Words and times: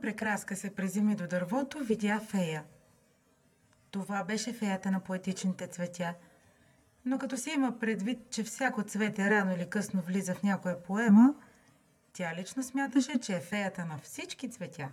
прекраска 0.00 0.56
се 0.56 0.74
приземи 0.74 1.14
до 1.14 1.26
дървото, 1.26 1.78
видя 1.78 2.20
фея. 2.20 2.64
Това 3.90 4.24
беше 4.24 4.52
феята 4.52 4.90
на 4.90 5.00
поетичните 5.00 5.66
цветя. 5.66 6.14
Но 7.04 7.18
като 7.18 7.36
се 7.36 7.50
има 7.50 7.78
предвид, 7.78 8.18
че 8.30 8.42
всяко 8.42 8.82
цвете 8.82 9.30
рано 9.30 9.54
или 9.54 9.70
късно 9.70 10.02
влиза 10.06 10.34
в 10.34 10.42
някоя 10.42 10.82
поема, 10.82 11.34
тя 12.12 12.34
лично 12.36 12.62
смяташе, 12.62 13.20
че 13.20 13.36
е 13.36 13.40
феята 13.40 13.84
на 13.84 13.98
всички 14.02 14.50
цветя. 14.50 14.88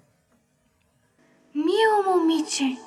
Мило 1.55 2.17
момиче, 2.17 2.77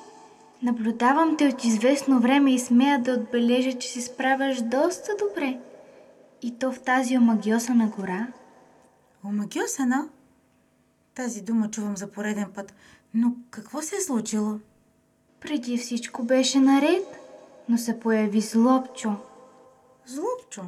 наблюдавам 0.63 1.37
те 1.37 1.47
от 1.47 1.63
известно 1.63 2.19
време 2.19 2.53
и 2.53 2.59
смея 2.59 3.01
да 3.01 3.13
отбележа, 3.13 3.79
че 3.79 3.89
се 3.89 4.01
справяш 4.01 4.61
доста 4.61 5.11
добре. 5.19 5.59
И 6.41 6.59
то 6.59 6.71
в 6.71 6.83
тази 6.83 7.17
омагиосана 7.17 7.87
гора. 7.87 8.27
Омагиосана? 9.23 10.09
Тази 11.15 11.41
дума 11.41 11.71
чувам 11.71 11.97
за 11.97 12.11
пореден 12.11 12.51
път. 12.55 12.73
Но 13.13 13.33
какво 13.49 13.81
се 13.81 13.95
е 13.95 14.01
случило? 14.01 14.59
Преди 15.41 15.77
всичко 15.77 16.23
беше 16.23 16.59
наред, 16.59 17.03
но 17.69 17.77
се 17.77 17.99
появи 17.99 18.41
злобчо. 18.41 19.15
Злобчо. 20.05 20.61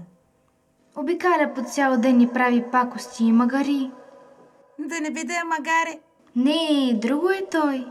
Обикаля 0.95 1.51
по 1.55 1.63
цял 1.63 1.97
ден 1.97 2.21
и 2.21 2.33
прави 2.33 2.63
пакости 2.71 3.23
и 3.23 3.31
магари. 3.31 3.91
Да 4.79 5.01
не 5.01 5.11
биде 5.11 5.37
магаре. 5.45 5.99
Не, 6.35 6.99
друго 7.01 7.29
е 7.29 7.47
той. 7.51 7.87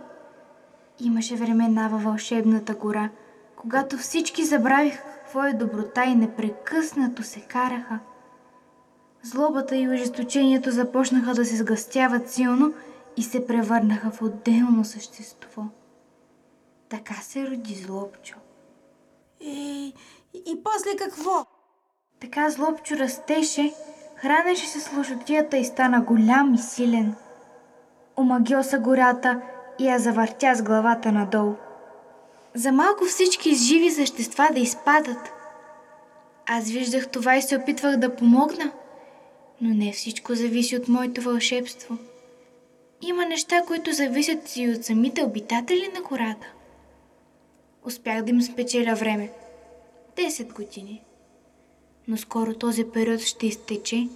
Имаше 1.00 1.36
времена 1.36 1.88
във 1.88 2.02
вълшебната 2.02 2.74
гора, 2.74 3.10
когато 3.56 3.98
всички 3.98 4.44
забравиха 4.44 5.02
какво 5.02 5.44
е 5.44 5.52
доброта 5.52 6.04
и 6.04 6.14
непрекъснато 6.14 7.22
се 7.22 7.40
караха. 7.40 7.98
Злобата 9.22 9.76
и 9.76 9.88
ожесточението 9.88 10.70
започнаха 10.70 11.34
да 11.34 11.44
се 11.44 11.56
сгъстяват 11.56 12.30
силно 12.30 12.74
и 13.16 13.22
се 13.22 13.46
превърнаха 13.46 14.10
в 14.10 14.22
отделно 14.22 14.84
същество. 14.84 15.62
Така 16.88 17.14
се 17.14 17.46
роди 17.50 17.74
Злобчо. 17.74 18.36
И, 19.40 19.94
и, 20.34 20.62
после 20.64 20.96
какво? 20.98 21.46
Така 22.20 22.50
Злобчо 22.50 22.96
растеше, 22.96 23.74
хранеше 24.16 24.66
се 24.66 24.80
с 24.80 24.92
лошотията 24.96 25.56
и 25.56 25.64
стана 25.64 26.00
голям 26.00 26.54
и 26.54 26.58
силен. 26.58 27.14
Омагиоса 28.16 28.78
гората 28.78 29.40
и 29.78 29.88
я 29.88 29.98
завъртя 29.98 30.54
с 30.54 30.62
главата 30.62 31.12
надолу. 31.12 31.54
За 32.54 32.72
малко 32.72 33.04
всички 33.04 33.54
живи 33.54 33.90
същества 33.90 34.48
да 34.52 34.60
изпадат. 34.60 35.32
Аз 36.46 36.64
виждах 36.64 37.08
това 37.08 37.36
и 37.36 37.42
се 37.42 37.56
опитвах 37.56 37.96
да 37.96 38.16
помогна, 38.16 38.72
но 39.60 39.74
не 39.74 39.92
всичко 39.92 40.34
зависи 40.34 40.76
от 40.76 40.88
моето 40.88 41.22
вълшебство. 41.22 41.98
Има 43.02 43.26
неща, 43.26 43.62
които 43.66 43.92
зависят 43.92 44.56
и 44.56 44.68
от 44.68 44.84
самите 44.84 45.22
обитатели 45.22 45.90
на 45.94 46.02
гората. 46.02 46.46
Успях 47.84 48.22
да 48.22 48.30
им 48.30 48.42
спечеля 48.42 48.94
време. 48.94 49.32
10 50.16 50.52
години. 50.52 51.02
Но 52.08 52.16
скоро 52.16 52.54
този 52.54 52.84
период 52.84 53.20
ще 53.20 53.46
изтече 53.46 54.08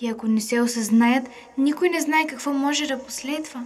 и 0.00 0.08
ако 0.08 0.26
не 0.26 0.40
се 0.40 0.60
осъзнаят, 0.60 1.28
никой 1.58 1.88
не 1.88 2.00
знае 2.00 2.26
какво 2.26 2.52
може 2.52 2.86
да 2.86 3.04
последва. 3.04 3.64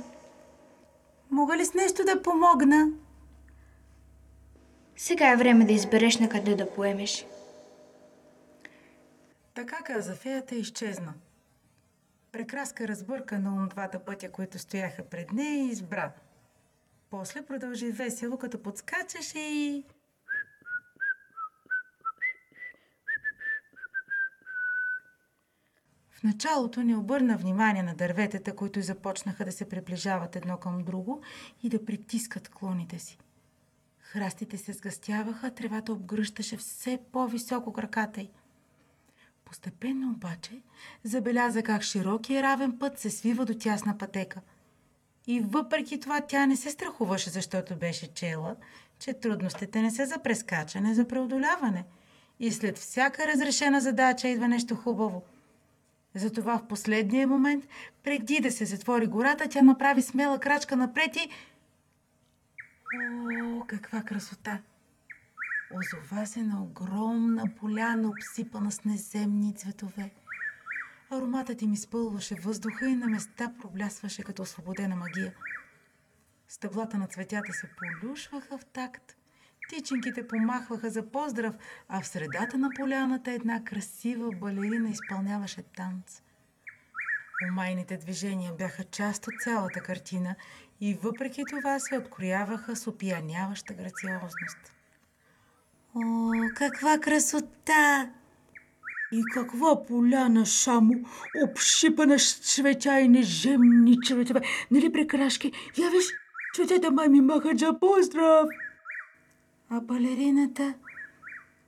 Мога 1.30 1.56
ли 1.56 1.64
с 1.64 1.74
нещо 1.74 2.04
да 2.04 2.22
помогна? 2.22 2.88
Сега 4.96 5.32
е 5.32 5.36
време 5.36 5.64
да 5.64 5.72
избереш 5.72 6.16
на 6.18 6.28
къде 6.28 6.54
да 6.54 6.70
поемеш. 6.70 7.26
Така 9.54 9.82
каза 9.82 10.14
феята 10.14 10.54
изчезна. 10.54 11.14
Прекраска 12.32 12.88
разбърка 12.88 13.38
на 13.38 13.54
ум 13.54 13.68
двата 13.68 14.04
пътя, 14.04 14.32
които 14.32 14.58
стояха 14.58 15.04
пред 15.04 15.32
нея 15.32 15.54
и 15.54 15.68
избра. 15.70 16.12
После 17.10 17.46
продължи 17.46 17.90
весело, 17.90 18.38
като 18.38 18.62
подскачаше 18.62 19.38
и... 19.38 19.84
В 26.10 26.22
началото 26.22 26.82
не 26.82 26.96
обърна 26.96 27.36
внимание 27.36 27.82
на 27.82 27.94
дърветата, 27.94 28.56
които 28.56 28.82
започнаха 28.82 29.44
да 29.44 29.52
се 29.52 29.68
приближават 29.68 30.36
едно 30.36 30.56
към 30.56 30.84
друго 30.84 31.22
и 31.62 31.68
да 31.68 31.84
притискат 31.84 32.48
клоните 32.48 32.98
си. 32.98 33.18
Храстите 33.98 34.58
се 34.58 34.72
сгъстяваха, 34.72 35.54
тревата 35.54 35.92
обгръщаше 35.92 36.56
все 36.56 37.00
по-високо 37.12 37.72
краката 37.72 38.20
й. 38.20 38.30
Постепенно 39.44 40.10
обаче 40.10 40.62
забеляза 41.04 41.62
как 41.62 41.82
широкия 41.82 42.42
равен 42.42 42.78
път 42.78 42.98
се 42.98 43.10
свива 43.10 43.44
до 43.44 43.54
тясна 43.54 43.98
пътека. 43.98 44.40
И 45.26 45.40
въпреки 45.40 46.00
това 46.00 46.20
тя 46.20 46.46
не 46.46 46.56
се 46.56 46.70
страхуваше, 46.70 47.30
защото 47.30 47.76
беше 47.76 48.14
чела, 48.14 48.56
че 48.98 49.12
трудностите 49.12 49.82
не 49.82 49.90
са 49.90 50.06
за 50.06 50.18
прескачане, 50.18 50.94
за 50.94 51.08
преодоляване. 51.08 51.84
И 52.40 52.52
след 52.52 52.78
всяка 52.78 53.26
разрешена 53.26 53.80
задача 53.80 54.28
идва 54.28 54.48
нещо 54.48 54.76
хубаво. 54.76 55.22
Затова 56.14 56.58
в 56.58 56.66
последния 56.66 57.28
момент, 57.28 57.64
преди 58.02 58.40
да 58.40 58.52
се 58.52 58.64
затвори 58.64 59.06
гората, 59.06 59.48
тя 59.48 59.62
направи 59.62 60.02
смела 60.02 60.40
крачка 60.40 60.76
напред 60.76 61.16
и... 61.16 61.28
О, 63.42 63.64
каква 63.66 64.02
красота! 64.02 64.58
Озова 65.76 66.26
се 66.26 66.42
на 66.42 66.62
огромна 66.62 67.44
поляна, 67.56 68.08
обсипана 68.08 68.72
с 68.72 68.84
неземни 68.84 69.54
цветове. 69.54 70.10
Ароматът 71.10 71.62
им 71.62 71.72
изпълваше 71.72 72.34
въздуха 72.34 72.88
и 72.88 72.94
на 72.94 73.06
места 73.06 73.52
проблясваше 73.60 74.22
като 74.22 74.42
освободена 74.42 74.96
магия. 74.96 75.34
Стъблата 76.48 76.98
на 76.98 77.06
цветята 77.06 77.52
се 77.52 77.70
полюшваха 77.76 78.58
в 78.58 78.64
такт. 78.64 79.16
Тичинките 79.68 80.28
помахваха 80.28 80.90
за 80.90 81.10
поздрав, 81.10 81.54
а 81.88 82.00
в 82.00 82.06
средата 82.06 82.58
на 82.58 82.70
поляната 82.76 83.32
една 83.32 83.64
красива 83.64 84.30
балерина 84.40 84.88
изпълняваше 84.88 85.62
танц. 85.62 86.22
Умайните 87.50 87.96
движения 87.96 88.52
бяха 88.52 88.84
част 88.84 89.26
от 89.26 89.34
цялата 89.40 89.80
картина 89.80 90.36
и 90.80 90.94
въпреки 90.94 91.42
това 91.50 91.78
се 91.78 91.98
открояваха 91.98 92.76
с 92.76 92.86
опияняваща 92.86 93.74
грациозност. 93.74 94.74
О, 95.96 96.32
каква 96.54 96.98
красота! 96.98 98.10
И 99.12 99.22
каква 99.34 99.84
поляна 99.86 100.46
само, 100.46 100.94
обшипана 101.44 102.18
с 102.18 102.34
цветя 102.34 103.00
и 103.00 103.08
нежемни 103.08 103.96
цветове. 104.06 104.40
Нали 104.70 104.92
прекрашки? 104.92 105.52
Я 105.78 105.90
виж, 105.90 106.04
цветета 106.54 106.90
май 106.90 107.08
ми 107.08 107.20
махат 107.20 107.58
за 107.58 107.78
поздрав. 107.80 108.48
А 109.70 109.80
балерината, 109.80 110.74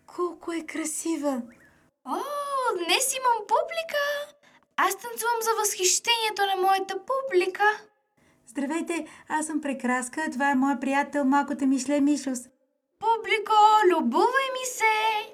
колко 0.06 0.52
е 0.52 0.66
красива! 0.66 1.42
О, 2.04 2.18
днес 2.74 3.14
имам 3.16 3.46
публика! 3.48 4.02
Аз 4.76 4.96
танцувам 4.96 5.42
за 5.42 5.50
възхищението 5.60 6.42
на 6.46 6.62
моята 6.62 6.94
публика. 6.98 7.62
Здравейте, 8.46 9.06
аз 9.28 9.46
съм 9.46 9.60
Прекраска, 9.60 10.30
това 10.32 10.50
е 10.50 10.54
моя 10.54 10.80
приятел 10.80 11.24
Малкото 11.24 11.66
Мишле 11.66 12.00
Мишус. 12.00 12.38
Публико, 13.06 13.62
любовай 13.90 14.48
ми 14.52 14.66
се! 14.66 15.32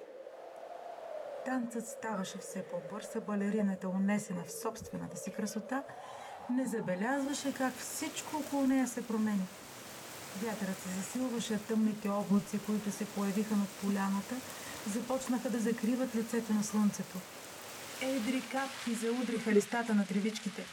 Танцът 1.45 1.89
ставаше 1.89 2.39
все 2.39 2.63
по-бърз, 2.63 3.07
а 3.17 3.21
балерината, 3.21 3.89
унесена 3.89 4.45
в 4.47 4.53
собствената 4.53 5.17
си 5.17 5.31
красота, 5.31 5.83
не 6.51 6.67
забелязваше 6.67 7.55
как 7.55 7.75
всичко 7.75 8.37
около 8.37 8.67
нея 8.67 8.89
се 8.89 9.07
промени. 9.07 9.47
Вятърът 10.43 10.79
се 10.79 10.89
засилваше, 10.89 11.67
тъмните 11.69 12.09
облаци, 12.09 12.61
които 12.67 12.91
се 12.91 13.05
появиха 13.05 13.57
над 13.57 13.69
поляната, 13.69 14.35
започнаха 14.87 15.51
да 15.51 15.59
закриват 15.59 16.15
лицето 16.17 16.53
на 16.53 16.65
слънцето. 16.65 17.19
Едри 18.03 18.43
капки 18.53 18.95
заудриха 18.95 19.53
листата 19.53 19.95
на 19.95 20.07
тревичките. 20.07 20.65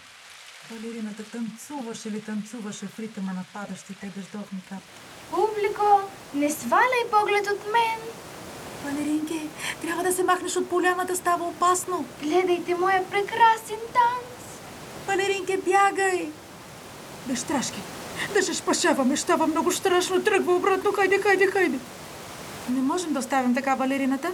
Балерината 0.72 1.24
танцуваше 1.24 2.12
ли 2.12 2.22
танцуваше 2.22 2.86
в 2.88 3.00
ритъма 3.00 3.34
на 3.34 3.46
падащите 3.54 4.12
дъждовни 4.16 4.62
капки. 4.70 5.00
Публико, 5.32 6.02
не 6.34 6.50
сваляй 6.52 7.04
поглед 7.12 7.48
от 7.48 7.72
мен! 7.72 8.00
Балеринке, 8.84 9.48
трябва 9.82 10.04
да 10.04 10.14
се 10.14 10.24
махнеш 10.24 10.56
от 10.56 10.70
поляната, 10.70 11.16
става 11.16 11.46
опасно. 11.46 12.06
Гледайте 12.24 12.76
моя 12.76 13.10
прекрасен 13.10 13.80
танц! 13.94 14.60
Балеринке, 15.08 15.58
бягай! 15.58 16.30
Безстрашки, 17.28 17.82
да 18.34 18.44
се 18.44 18.54
спасяваме, 18.54 19.18
става 19.18 19.48
много 19.48 19.72
страшно, 19.72 20.24
тръгва 20.24 20.56
обратно, 20.56 20.92
хайде, 20.92 21.22
хайде, 21.22 21.48
хайде. 21.48 21.80
Не 22.70 22.82
можем 22.82 23.14
да 23.14 23.20
оставим 23.20 23.56
така 23.56 23.76
балерината. 23.76 24.32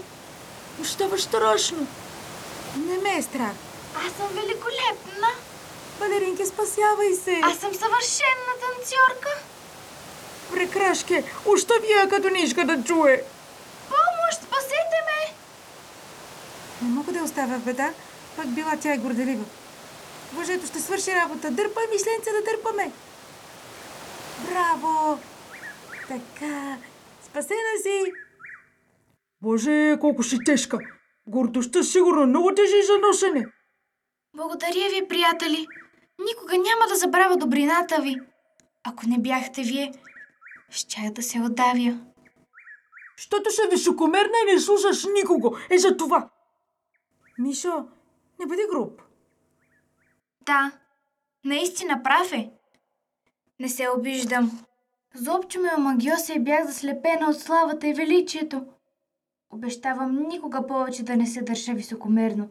Става 0.83 1.19
страшно. 1.19 1.87
Не 2.77 2.97
ме 2.97 3.17
е 3.17 3.21
страх. 3.21 3.53
Аз 3.95 4.13
съм 4.13 4.27
великолепна! 4.27 5.27
Балеринке, 5.99 6.45
спасявай 6.45 7.13
се! 7.13 7.39
Аз 7.43 7.57
съм 7.57 7.73
съвършенна 7.73 8.53
танцорка! 8.61 9.29
Прекрашке, 10.51 11.23
остави 11.45 11.91
я 11.91 12.09
като 12.09 12.29
нишка 12.29 12.65
да 12.65 12.83
чуе. 12.83 13.23
Помощ, 13.87 14.37
спасете 14.43 14.99
ме! 15.07 15.33
Не 16.81 16.95
мога 16.95 17.11
да 17.11 17.23
оставя 17.23 17.59
в 17.59 17.65
беда, 17.65 17.93
пък 18.35 18.47
била 18.47 18.77
тя 18.81 18.93
и 18.93 18.97
горделива. 18.97 19.45
Въжето 20.33 20.67
ще 20.67 20.79
свърши 20.79 21.15
работа. 21.15 21.51
Дърпай, 21.51 21.85
мисленце, 21.91 22.31
да 22.31 22.51
дърпаме. 22.51 22.91
Браво! 24.49 25.19
Така, 26.07 26.77
спасена 27.25 27.81
си! 27.83 28.11
Боже, 29.41 29.97
колко 30.01 30.23
си 30.23 30.37
тежка! 30.45 30.79
Гордостта 31.27 31.83
сигурно 31.83 32.27
много 32.27 32.53
тежи 32.55 32.83
за 32.83 32.97
носене. 33.07 33.45
Благодаря 34.35 34.89
ви, 34.89 35.07
приятели. 35.07 35.67
Никога 36.19 36.53
няма 36.53 36.87
да 36.89 36.95
забравя 36.95 37.37
добрината 37.37 38.01
ви. 38.01 38.21
Ако 38.83 39.07
не 39.07 39.19
бяхте 39.19 39.63
вие, 39.63 39.93
щях 40.69 41.11
да 41.11 41.23
се 41.23 41.41
отдавя. 41.41 41.99
Щото 43.17 43.51
си 43.51 43.61
високомерна 43.71 44.33
и 44.43 44.53
не 44.53 44.59
слушаш 44.59 45.05
никого. 45.13 45.57
Е 45.69 45.77
за 45.77 45.97
това. 45.97 46.29
Мишо, 47.37 47.87
не 48.39 48.45
бъди 48.45 48.61
груб. 48.71 49.01
Да, 50.41 50.71
наистина 51.45 52.03
прав 52.03 52.31
е. 52.31 52.51
Не 53.59 53.69
се 53.69 53.89
обиждам. 53.89 54.65
Злобчо 55.13 55.59
ме 55.59 55.75
омагиоса 55.77 56.33
и 56.33 56.39
бях 56.39 56.65
заслепена 56.65 57.29
от 57.29 57.39
славата 57.39 57.87
и 57.87 57.93
величието. 57.93 58.65
Обещавам 59.49 60.27
никога 60.27 60.67
повече 60.67 61.03
да 61.03 61.15
не 61.15 61.27
се 61.27 61.41
държа 61.41 61.73
високомерно. 61.73 62.49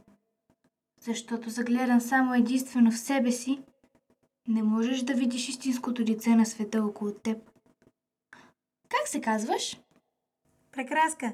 Защото 1.06 1.50
загледан 1.50 2.00
само 2.00 2.34
единствено 2.34 2.90
в 2.90 2.98
себе 2.98 3.32
си, 3.32 3.62
не 4.48 4.62
можеш 4.62 5.02
да 5.02 5.14
видиш 5.14 5.48
истинското 5.48 6.02
лице 6.02 6.34
на 6.34 6.46
света 6.46 6.84
около 6.84 7.12
теб. 7.12 7.38
Как 8.88 9.08
се 9.08 9.20
казваш? 9.20 9.80
Прекраска. 10.72 11.32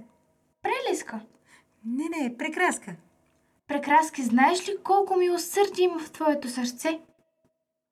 Прелиска. 0.63 1.21
Не, 1.85 2.09
не, 2.09 2.37
прекраска. 2.37 2.97
Прекраски, 3.67 4.23
знаеш 4.23 4.69
ли 4.69 4.77
колко 4.85 5.17
милосърдие 5.17 5.85
има 5.85 5.99
в 5.99 6.11
твоето 6.13 6.49
сърце? 6.49 7.01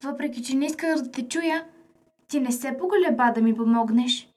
Въпреки, 0.04 0.42
че 0.42 0.56
не 0.56 0.66
исках 0.66 0.96
да 0.96 1.10
те 1.10 1.28
чуя, 1.28 1.66
ти 2.28 2.40
не 2.40 2.52
се 2.52 2.78
поголеба 2.78 3.32
да 3.34 3.40
ми 3.40 3.56
помогнеш. 3.56 4.28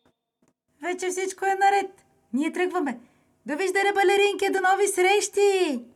Вече 0.81 1.07
всичко 1.07 1.45
е 1.45 1.55
наред. 1.55 2.05
Ние 2.33 2.51
тръгваме. 2.51 2.99
Довиждане, 3.45 3.93
балеринки, 3.93 4.51
до 4.51 4.59
нови 4.61 4.87
срещи! 4.87 5.90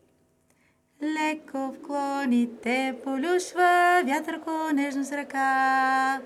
Леко 1.04 1.58
в 1.58 1.82
клоните 1.88 2.96
полюшва 3.04 4.02
вятърко 4.06 4.52
нежно 4.74 5.04
с 5.04 5.12
ръка, 5.12 6.22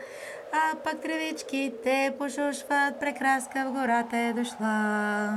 а 0.53 0.75
пак 0.83 1.01
тревичките 1.01 2.13
пошушват, 2.17 2.99
прекраска 2.99 3.65
в 3.65 3.71
гората 3.71 4.17
е 4.17 4.33
дошла. 4.33 5.29